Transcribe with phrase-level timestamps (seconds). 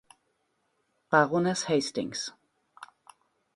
[1.11, 2.31] Baroness Hastings.